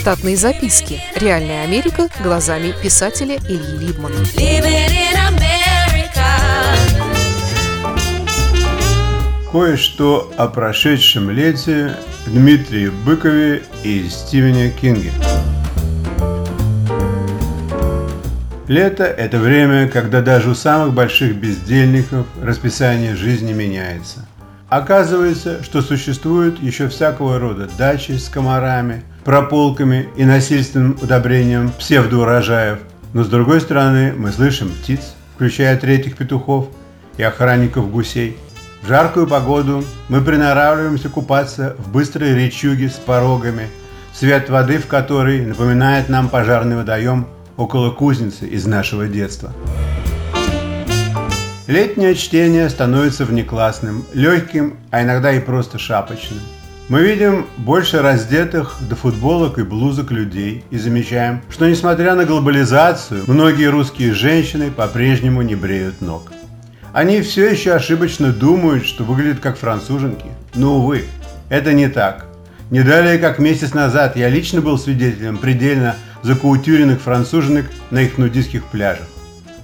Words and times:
Штатные 0.00 0.34
записки. 0.34 0.98
Реальная 1.14 1.62
Америка 1.62 2.08
глазами 2.22 2.72
писателя 2.82 3.36
Ильи 3.36 3.76
Либмана. 3.76 4.16
Кое-что 9.52 10.32
о 10.38 10.46
прошедшем 10.48 11.28
лете 11.28 11.96
Дмитрии 12.24 12.88
Быкове 12.88 13.62
и 13.84 14.08
Стивене 14.08 14.70
Кинге. 14.70 15.12
Лето– 18.68 19.04
это 19.04 19.36
время, 19.36 19.86
когда 19.86 20.22
даже 20.22 20.48
у 20.48 20.54
самых 20.54 20.94
больших 20.94 21.36
бездельников 21.36 22.26
расписание 22.42 23.14
жизни 23.14 23.52
меняется. 23.52 24.26
Оказывается, 24.70 25.62
что 25.62 25.82
существуют 25.82 26.58
еще 26.62 26.88
всякого 26.88 27.38
рода 27.38 27.68
дачи 27.76 28.12
с 28.12 28.30
комарами, 28.30 29.02
прополками 29.24 30.08
и 30.16 30.24
насильственным 30.24 30.96
удобрением 31.00 31.72
псевдоурожаев. 31.78 32.78
Но 33.12 33.24
с 33.24 33.28
другой 33.28 33.60
стороны, 33.60 34.12
мы 34.16 34.30
слышим 34.30 34.70
птиц, 34.70 35.14
включая 35.34 35.76
третьих 35.76 36.16
петухов 36.16 36.68
и 37.16 37.22
охранников 37.22 37.90
гусей. 37.90 38.36
В 38.82 38.88
жаркую 38.88 39.26
погоду 39.26 39.84
мы 40.08 40.22
приноравливаемся 40.22 41.08
купаться 41.08 41.76
в 41.78 41.90
быстрой 41.92 42.34
речуге 42.34 42.88
с 42.88 42.94
порогами, 42.94 43.68
свет 44.14 44.48
воды 44.48 44.78
в 44.78 44.86
которой 44.86 45.44
напоминает 45.44 46.08
нам 46.08 46.28
пожарный 46.28 46.76
водоем 46.76 47.26
около 47.56 47.90
кузницы 47.90 48.46
из 48.46 48.66
нашего 48.66 49.06
детства. 49.06 49.52
Летнее 51.66 52.14
чтение 52.14 52.68
становится 52.68 53.24
внеклассным, 53.24 54.04
легким, 54.12 54.78
а 54.90 55.02
иногда 55.02 55.32
и 55.32 55.40
просто 55.40 55.78
шапочным. 55.78 56.40
Мы 56.90 57.02
видим 57.02 57.46
больше 57.56 58.02
раздетых 58.02 58.78
до 58.80 58.96
футболок 58.96 59.60
и 59.60 59.62
блузок 59.62 60.10
людей 60.10 60.64
и 60.70 60.76
замечаем, 60.76 61.40
что 61.48 61.70
несмотря 61.70 62.16
на 62.16 62.24
глобализацию, 62.24 63.22
многие 63.28 63.66
русские 63.66 64.12
женщины 64.12 64.72
по-прежнему 64.72 65.42
не 65.42 65.54
бреют 65.54 66.00
ног. 66.00 66.32
Они 66.92 67.20
все 67.20 67.48
еще 67.48 67.74
ошибочно 67.74 68.32
думают, 68.32 68.86
что 68.86 69.04
выглядят 69.04 69.38
как 69.38 69.56
француженки. 69.56 70.26
Но, 70.56 70.78
увы, 70.78 71.04
это 71.48 71.72
не 71.74 71.88
так. 71.88 72.26
Не 72.70 72.82
далее, 72.82 73.18
как 73.18 73.38
месяц 73.38 73.72
назад, 73.72 74.16
я 74.16 74.28
лично 74.28 74.60
был 74.60 74.76
свидетелем 74.76 75.38
предельно 75.38 75.94
закаутюренных 76.24 77.00
француженок 77.00 77.66
на 77.92 78.00
их 78.00 78.18
нудистских 78.18 78.64
пляжах. 78.64 79.06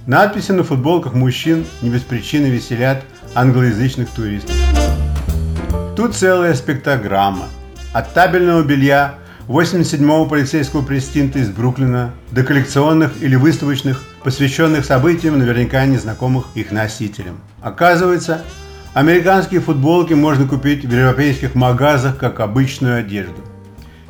Надписи 0.05 0.53
на 0.53 0.63
футболках 0.63 1.13
мужчин 1.13 1.65
не 1.81 1.89
без 1.89 2.03
причины 2.03 2.45
веселят 2.45 3.03
англоязычных 3.35 4.07
туристов. 4.11 4.56
Тут 5.97 6.15
целая 6.15 6.53
спектрограмма. 6.53 7.47
От 7.91 8.13
табельного 8.13 8.61
белья 8.61 9.15
87-го 9.47 10.27
полицейского 10.27 10.83
престинта 10.83 11.39
из 11.39 11.49
Бруклина 11.49 12.13
до 12.29 12.43
коллекционных 12.43 13.19
или 13.19 13.35
выставочных, 13.35 14.03
посвященных 14.23 14.85
событиям, 14.85 15.39
наверняка 15.39 15.83
незнакомых 15.87 16.49
их 16.53 16.69
носителям. 16.69 17.39
Оказывается, 17.63 18.43
американские 18.93 19.59
футболки 19.59 20.13
можно 20.13 20.47
купить 20.47 20.85
в 20.85 20.91
европейских 20.91 21.55
магазах 21.55 22.19
как 22.19 22.41
обычную 22.41 22.99
одежду. 22.99 23.41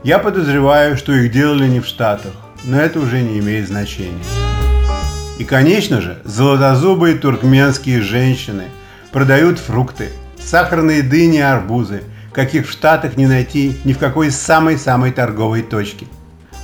Я 0.03 0.19
подозреваю, 0.19 0.97
что 0.97 1.13
их 1.13 1.31
делали 1.31 1.69
не 1.69 1.79
в 1.79 1.85
Штатах, 1.85 2.33
но 2.65 2.81
это 2.81 2.99
уже 2.99 3.21
не 3.21 3.39
имеет 3.39 3.69
значения. 3.69 4.25
И, 5.39 5.45
конечно 5.45 6.01
же, 6.01 6.21
золотозубые 6.25 7.15
туркменские 7.15 8.01
женщины 8.01 8.65
продают 9.13 9.57
фрукты, 9.57 10.09
сахарные 10.47 11.03
дыни 11.03 11.37
и 11.37 11.41
арбузы, 11.41 12.03
каких 12.31 12.67
в 12.67 12.71
Штатах 12.71 13.17
не 13.17 13.27
найти 13.27 13.77
ни 13.83 13.91
в 13.91 13.97
какой 13.97 14.31
самой-самой 14.31 15.11
торговой 15.11 15.61
точке. 15.61 16.07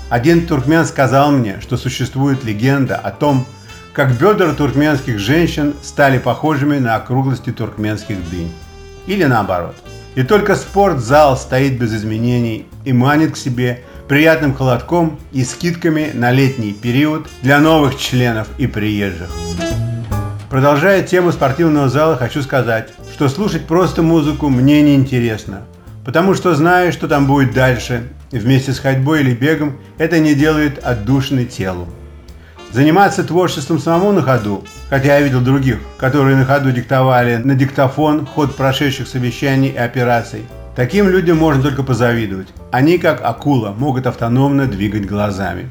Один 0.10 0.48
туркмен 0.48 0.86
сказал 0.86 1.32
мне, 1.32 1.60
что 1.60 1.76
существует 1.76 2.44
легенда 2.46 2.96
о 2.96 3.12
том, 3.12 3.46
как 3.92 4.14
бедра 4.14 4.54
туркменских 4.54 5.20
женщин 5.20 5.74
стали 5.84 6.18
похожими 6.18 6.78
на 6.78 6.96
округлости 6.96 7.52
туркменских 7.52 8.18
дынь. 8.30 8.52
Или 9.06 9.26
наоборот. 9.26 9.76
И 10.16 10.24
только 10.24 10.56
спортзал 10.56 11.36
стоит 11.36 11.78
без 11.78 11.94
изменений 11.94 12.68
и 12.86 12.94
манит 12.94 13.34
к 13.34 13.38
себе 13.38 13.82
приятным 14.08 14.54
холодком 14.54 15.20
и 15.32 15.44
скидками 15.44 16.12
на 16.14 16.32
летний 16.32 16.74
период 16.74 17.28
для 17.42 17.60
новых 17.60 17.98
членов 17.98 18.48
и 18.58 18.68
приезжих. 18.68 19.30
Продолжая 20.54 21.02
тему 21.02 21.32
спортивного 21.32 21.90
зала, 21.90 22.16
хочу 22.16 22.44
сказать, 22.44 22.90
что 23.12 23.28
слушать 23.28 23.66
просто 23.66 24.04
музыку 24.04 24.50
мне 24.50 24.84
не 24.84 24.94
интересно, 24.94 25.64
потому 26.06 26.36
что 26.36 26.54
знаю, 26.54 26.94
что 26.94 27.08
там 27.08 27.26
будет 27.26 27.56
дальше, 27.56 28.04
вместе 28.32 28.72
с 28.72 28.78
ходьбой 28.78 29.22
или 29.22 29.34
бегом 29.34 29.80
это 29.98 30.20
не 30.20 30.36
делает 30.36 30.78
отдушной 30.78 31.46
телу. 31.46 31.88
Заниматься 32.72 33.24
творчеством 33.24 33.80
самому 33.80 34.12
на 34.12 34.22
ходу, 34.22 34.64
хотя 34.92 35.18
я 35.18 35.22
видел 35.22 35.42
других, 35.42 35.80
которые 35.98 36.38
на 36.38 36.46
ходу 36.46 36.72
диктовали 36.72 37.38
на 37.38 37.56
диктофон 37.56 38.28
ход 38.28 38.56
прошедших 38.56 39.08
совещаний 39.08 39.70
и 39.70 39.78
операций– 39.78 40.46
Таким 40.76 41.08
людям 41.08 41.38
можно 41.38 41.62
только 41.62 41.84
позавидовать. 41.84 42.48
Они, 42.72 42.98
как 42.98 43.24
акула, 43.24 43.76
могут 43.78 44.08
автономно 44.08 44.66
двигать 44.66 45.06
глазами. 45.06 45.70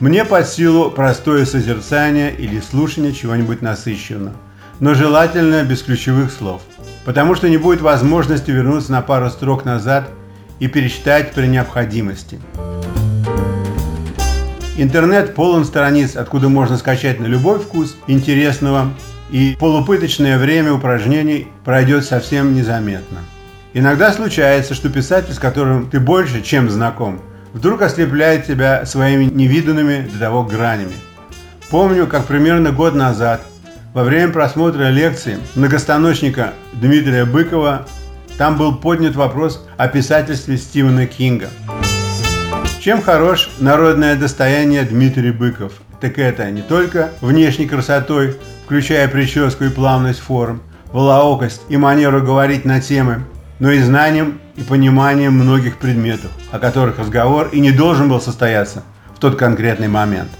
Мне 0.00 0.24
под 0.24 0.48
силу 0.48 0.92
простое 0.92 1.44
созерцание 1.44 2.32
или 2.32 2.60
слушание 2.60 3.12
чего-нибудь 3.12 3.62
насыщенного, 3.62 4.36
но 4.78 4.94
желательно 4.94 5.64
без 5.64 5.82
ключевых 5.82 6.30
слов, 6.30 6.62
потому 7.04 7.34
что 7.34 7.48
не 7.48 7.56
будет 7.56 7.80
возможности 7.80 8.52
вернуться 8.52 8.92
на 8.92 9.02
пару 9.02 9.28
строк 9.28 9.64
назад 9.64 10.08
и 10.60 10.68
перечитать 10.68 11.32
при 11.32 11.46
необходимости. 11.46 12.38
Интернет 14.76 15.34
полон 15.34 15.64
страниц, 15.64 16.14
откуда 16.14 16.48
можно 16.48 16.76
скачать 16.76 17.18
на 17.18 17.26
любой 17.26 17.58
вкус 17.58 17.96
интересного, 18.06 18.94
и 19.32 19.56
полупыточное 19.58 20.38
время 20.38 20.74
упражнений 20.74 21.48
пройдет 21.64 22.04
совсем 22.04 22.54
незаметно. 22.54 23.18
Иногда 23.74 24.12
случается, 24.12 24.74
что 24.74 24.90
писатель, 24.90 25.34
с 25.34 25.40
которым 25.40 25.90
ты 25.90 25.98
больше, 25.98 26.40
чем 26.40 26.70
знаком, 26.70 27.20
вдруг 27.52 27.82
ослепляет 27.82 28.46
тебя 28.46 28.86
своими 28.86 29.24
невиданными 29.24 30.08
до 30.12 30.18
того 30.18 30.44
гранями. 30.44 30.94
Помню, 31.70 32.06
как 32.06 32.26
примерно 32.26 32.72
год 32.72 32.94
назад, 32.94 33.42
во 33.94 34.04
время 34.04 34.32
просмотра 34.32 34.90
лекции 34.90 35.38
многостаночника 35.54 36.52
Дмитрия 36.74 37.24
Быкова, 37.24 37.86
там 38.36 38.56
был 38.56 38.76
поднят 38.76 39.16
вопрос 39.16 39.66
о 39.76 39.88
писательстве 39.88 40.56
Стивена 40.56 41.06
Кинга. 41.06 41.48
Чем 42.80 43.02
хорош 43.02 43.50
народное 43.58 44.14
достояние 44.14 44.84
Дмитрий 44.84 45.32
Быков? 45.32 45.72
Так 46.00 46.18
это 46.18 46.50
не 46.50 46.62
только 46.62 47.10
внешней 47.20 47.66
красотой, 47.66 48.36
включая 48.64 49.08
прическу 49.08 49.64
и 49.64 49.68
плавность 49.68 50.20
форм, 50.20 50.62
волоокость 50.92 51.62
и 51.68 51.76
манеру 51.76 52.22
говорить 52.22 52.64
на 52.64 52.80
темы, 52.80 53.24
но 53.58 53.72
и 53.72 53.80
знанием 53.80 54.40
и 54.58 54.62
пониманием 54.62 55.34
многих 55.34 55.76
предметов, 55.78 56.30
о 56.50 56.58
которых 56.58 56.98
разговор 56.98 57.48
и 57.52 57.60
не 57.60 57.70
должен 57.70 58.08
был 58.08 58.20
состояться 58.20 58.82
в 59.14 59.20
тот 59.20 59.36
конкретный 59.36 59.86
момент. 59.86 60.30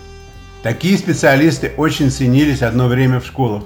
Такие 0.62 0.99
специалисты 0.99 1.73
очень 1.77 2.11
ценились 2.11 2.62
одно 2.62 2.89
время 2.89 3.21
в 3.21 3.27
школах, 3.27 3.62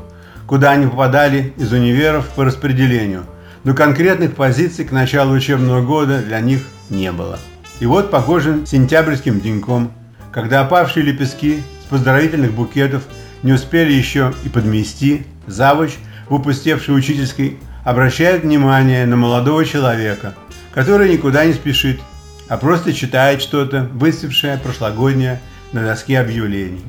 куда 0.47 0.73
они 0.73 0.87
попадали 0.87 1.55
из 1.57 1.73
универов 1.73 2.29
по 2.37 2.45
распределению, 2.45 3.25
но 3.65 3.73
конкретных 3.75 4.35
позиций 4.35 4.85
к 4.85 4.93
началу 4.93 5.33
учебного 5.33 5.81
года 5.81 6.21
для 6.21 6.41
них 6.41 6.61
не 6.91 7.11
было. 7.13 7.39
И 7.81 7.87
вот 7.87 8.11
похожим 8.11 8.67
сентябрьским 8.67 9.41
деньком, 9.41 9.91
когда 10.33 10.61
опавшие 10.61 11.05
лепестки 11.05 11.63
с 11.83 11.89
поздравительных 11.89 12.53
букетов 12.53 13.05
не 13.43 13.53
успели 13.53 13.93
еще 13.93 14.35
и 14.45 14.51
подмести, 14.51 15.23
завуч, 15.47 15.93
выпустевший 16.29 16.95
учительской, 16.95 17.59
обращает 17.85 18.43
внимание 18.43 19.07
на 19.07 19.17
молодого 19.17 19.65
человека, 19.65 20.35
который 20.73 21.13
никуда 21.13 21.45
не 21.45 21.53
спешит, 21.53 22.01
а 22.49 22.57
просто 22.57 22.93
читает 22.93 23.43
что-то, 23.43 23.89
выставшее 23.93 24.59
прошлогоднее 24.59 25.41
на 25.73 25.83
доске 25.83 26.19
объявлений. 26.19 26.85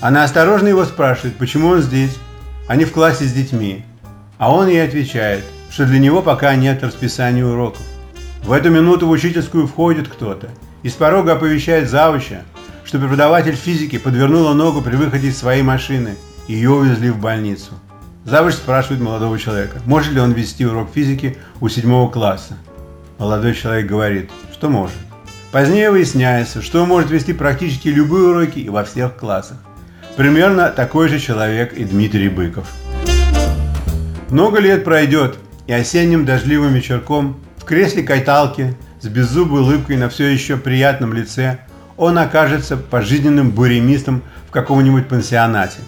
Она 0.00 0.24
осторожно 0.24 0.68
его 0.68 0.84
спрашивает, 0.84 1.36
почему 1.36 1.68
он 1.68 1.80
здесь, 1.80 2.16
а 2.68 2.76
не 2.76 2.84
в 2.84 2.92
классе 2.92 3.24
с 3.24 3.32
детьми. 3.32 3.84
А 4.38 4.52
он 4.52 4.68
ей 4.68 4.84
отвечает, 4.84 5.44
что 5.70 5.86
для 5.86 5.98
него 5.98 6.22
пока 6.22 6.54
нет 6.54 6.82
расписания 6.82 7.44
уроков. 7.44 7.82
В 8.42 8.52
эту 8.52 8.70
минуту 8.70 9.06
в 9.06 9.10
учительскую 9.10 9.66
входит 9.66 10.08
кто-то 10.08 10.50
и 10.82 10.88
с 10.88 10.92
порога 10.92 11.32
оповещает 11.32 11.90
завуча, 11.90 12.44
что 12.84 12.98
преподаватель 12.98 13.56
физики 13.56 13.98
подвернула 13.98 14.52
ногу 14.52 14.82
при 14.82 14.94
выходе 14.94 15.28
из 15.28 15.38
своей 15.38 15.62
машины, 15.62 16.16
и 16.46 16.52
ее 16.52 16.70
увезли 16.70 17.10
в 17.10 17.18
больницу. 17.18 17.72
Завуч 18.26 18.54
спрашивает 18.54 19.00
молодого 19.00 19.38
человека, 19.38 19.78
может 19.86 20.12
ли 20.12 20.18
он 20.18 20.32
вести 20.32 20.66
урок 20.66 20.90
физики 20.92 21.38
у 21.60 21.68
седьмого 21.68 22.10
класса. 22.10 22.54
Молодой 23.18 23.54
человек 23.54 23.86
говорит, 23.86 24.32
что 24.52 24.68
может. 24.68 24.96
Позднее 25.52 25.92
выясняется, 25.92 26.60
что 26.60 26.82
он 26.82 26.88
может 26.88 27.08
вести 27.08 27.32
практически 27.32 27.86
любые 27.86 28.24
уроки 28.30 28.58
и 28.58 28.68
во 28.68 28.82
всех 28.82 29.14
классах. 29.14 29.58
Примерно 30.16 30.70
такой 30.70 31.08
же 31.08 31.20
человек 31.20 31.72
и 31.74 31.84
Дмитрий 31.84 32.28
Быков. 32.28 32.66
Много 34.30 34.58
лет 34.58 34.82
пройдет, 34.82 35.36
и 35.68 35.72
осенним 35.72 36.24
дождливым 36.24 36.74
вечерком 36.74 37.36
в 37.58 37.64
кресле 37.64 38.02
кайталки 38.02 38.76
с 39.00 39.06
беззубой 39.06 39.60
улыбкой 39.60 39.98
на 39.98 40.08
все 40.08 40.26
еще 40.26 40.56
приятном 40.56 41.12
лице, 41.12 41.60
он 41.96 42.18
окажется 42.18 42.76
пожизненным 42.76 43.52
буремистом 43.52 44.24
в 44.48 44.50
каком-нибудь 44.50 45.06
пансионате. 45.06 45.78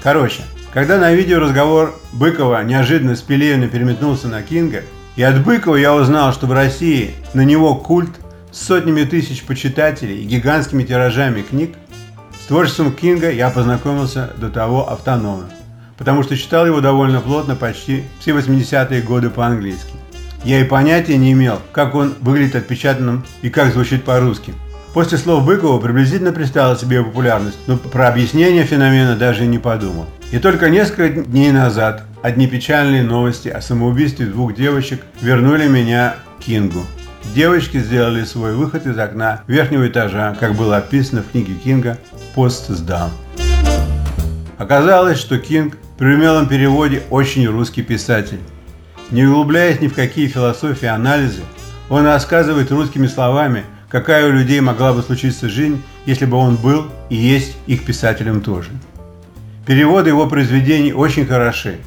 Короче, 0.00 0.42
когда 0.72 0.98
на 0.98 1.12
видео 1.12 1.38
разговор 1.38 1.94
Быкова 2.12 2.64
неожиданно 2.64 3.14
с 3.14 3.20
Пелевина 3.20 3.68
переметнулся 3.68 4.28
на 4.28 4.42
Кинга, 4.42 4.82
и 5.16 5.22
от 5.22 5.44
Быкова 5.44 5.76
я 5.76 5.94
узнал, 5.94 6.32
что 6.32 6.46
в 6.46 6.52
России 6.52 7.14
на 7.34 7.42
него 7.42 7.74
культ 7.74 8.10
с 8.50 8.66
сотнями 8.66 9.04
тысяч 9.04 9.44
почитателей 9.44 10.22
и 10.22 10.26
гигантскими 10.26 10.82
тиражами 10.82 11.42
книг, 11.42 11.74
с 12.40 12.46
творчеством 12.46 12.92
Кинга 12.92 13.30
я 13.30 13.50
познакомился 13.50 14.30
до 14.38 14.48
того 14.48 14.90
автономно, 14.90 15.50
потому 15.98 16.22
что 16.22 16.36
читал 16.36 16.66
его 16.66 16.80
довольно 16.80 17.20
плотно 17.20 17.54
почти 17.54 18.04
все 18.18 18.30
80-е 18.32 19.02
годы 19.02 19.28
по-английски. 19.28 19.92
Я 20.42 20.60
и 20.60 20.64
понятия 20.64 21.18
не 21.18 21.32
имел, 21.32 21.60
как 21.72 21.94
он 21.94 22.14
выглядит 22.20 22.56
отпечатанным 22.56 23.24
и 23.42 23.50
как 23.50 23.72
звучит 23.72 24.04
по-русски. 24.04 24.54
После 24.92 25.16
слов 25.16 25.46
Быкова 25.46 25.80
приблизительно 25.80 26.32
представил 26.32 26.76
себе 26.76 27.02
популярность, 27.02 27.58
но 27.66 27.78
про 27.78 28.08
объяснение 28.08 28.64
феномена 28.64 29.16
даже 29.16 29.44
и 29.44 29.46
не 29.48 29.58
подумал. 29.58 30.04
И 30.32 30.38
только 30.38 30.68
несколько 30.68 31.22
дней 31.22 31.50
назад 31.50 32.04
одни 32.22 32.46
печальные 32.46 33.02
новости 33.02 33.48
о 33.48 33.62
самоубийстве 33.62 34.26
двух 34.26 34.54
девочек 34.54 35.00
вернули 35.22 35.66
меня 35.66 36.16
к 36.38 36.44
Кингу. 36.44 36.84
Девочки 37.34 37.78
сделали 37.78 38.24
свой 38.24 38.54
выход 38.54 38.86
из 38.86 38.98
окна 38.98 39.42
верхнего 39.46 39.88
этажа, 39.88 40.36
как 40.38 40.56
было 40.56 40.76
описано 40.76 41.22
в 41.22 41.30
книге 41.30 41.54
Кинга 41.54 41.96
«Пост 42.34 42.68
сдан». 42.68 43.10
Оказалось, 44.58 45.18
что 45.18 45.38
Кинг 45.38 45.78
при 45.96 46.14
умелом 46.14 46.46
переводе 46.46 47.02
очень 47.08 47.46
русский 47.46 47.82
писатель. 47.82 48.40
Не 49.10 49.24
углубляясь 49.24 49.80
ни 49.80 49.88
в 49.88 49.94
какие 49.94 50.26
философии 50.26 50.86
анализы, 50.86 51.40
он 51.88 52.04
рассказывает 52.04 52.70
русскими 52.70 53.06
словами, 53.06 53.64
какая 53.92 54.26
у 54.26 54.32
людей 54.32 54.58
могла 54.60 54.94
бы 54.94 55.02
случиться 55.02 55.50
жизнь, 55.50 55.82
если 56.06 56.24
бы 56.24 56.38
он 56.38 56.56
был 56.56 56.86
и 57.10 57.14
есть 57.14 57.56
их 57.66 57.84
писателем 57.84 58.40
тоже. 58.40 58.70
Переводы 59.66 60.08
его 60.08 60.26
произведений 60.26 60.94
очень 60.94 61.26
хороши. 61.26 61.78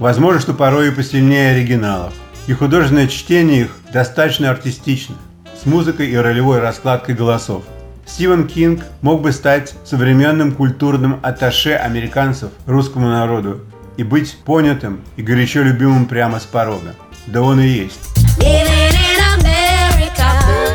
Возможно, 0.00 0.40
что 0.40 0.52
порой 0.52 0.88
и 0.88 0.90
посильнее 0.90 1.52
оригиналов. 1.52 2.12
И 2.48 2.52
художественное 2.52 3.06
чтение 3.06 3.62
их 3.62 3.76
достаточно 3.92 4.50
артистично, 4.50 5.14
с 5.62 5.64
музыкой 5.64 6.10
и 6.10 6.16
ролевой 6.16 6.58
раскладкой 6.58 7.14
голосов. 7.14 7.62
Стивен 8.04 8.46
Кинг 8.48 8.82
мог 9.00 9.22
бы 9.22 9.32
стать 9.32 9.74
современным 9.84 10.52
культурным 10.52 11.20
атташе 11.22 11.74
американцев 11.74 12.50
русскому 12.66 13.08
народу 13.08 13.60
и 13.96 14.02
быть 14.02 14.36
понятым 14.44 15.00
и 15.16 15.22
горячо 15.22 15.62
любимым 15.62 16.06
прямо 16.06 16.40
с 16.40 16.44
порога. 16.44 16.94
Да 17.26 17.40
он 17.40 17.60
и 17.60 17.66
есть. 17.66 18.13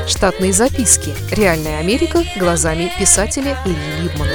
Штатные 0.09 0.53
записки. 0.53 1.13
Реальная 1.31 1.77
Америка 1.77 2.23
глазами 2.35 2.91
писателя 2.97 3.55
Ильи 3.63 4.01
Либмана. 4.01 4.31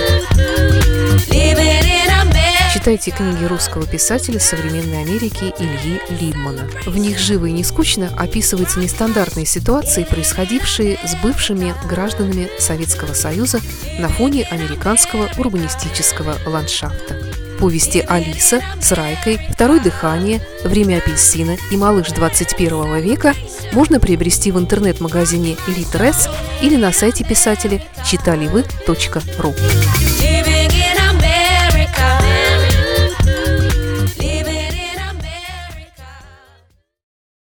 Читайте 2.73 3.11
книги 3.11 3.45
русского 3.45 3.85
писателя 3.85 4.39
современной 4.39 5.03
Америки 5.03 5.53
Ильи 5.59 6.01
Либмана. 6.21 6.71
В 6.87 6.97
них 6.97 7.19
живо 7.19 7.47
и 7.47 7.53
не 7.53 7.65
скучно 7.65 8.09
описываются 8.17 8.79
нестандартные 8.79 9.47
ситуации, 9.47 10.05
происходившие 10.05 10.97
с 11.05 11.17
бывшими 11.17 11.75
гражданами 11.89 12.49
Советского 12.61 13.13
Союза 13.13 13.59
на 13.99 14.09
фоне 14.09 14.45
американского 14.45 15.29
урбанистического 15.37 16.37
ландшафта. 16.47 17.17
Повести 17.59 17.99
«Алиса» 17.99 18.61
с 18.81 18.93
Райкой, 18.93 19.41
«Второе 19.53 19.81
дыхание», 19.81 20.41
«Время 20.65 20.99
апельсина» 20.99 21.57
и 21.71 21.77
«Малыш 21.77 22.11
21 22.11 23.01
века» 23.01 23.35
можно 23.75 24.01
приобрести 24.01 24.53
в 24.53 24.59
интернет-магазине 24.59 25.57
«Литрес» 25.67 26.29
или 26.63 26.77
на 26.77 26.93
сайте 26.93 27.25
писателя 27.25 27.83
читаливы.ру. 28.05 30.04